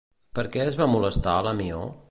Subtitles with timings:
[0.37, 1.87] Per què es va molestar la Mió?